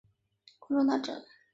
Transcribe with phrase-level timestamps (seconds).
[0.61, 1.23] 关中大震。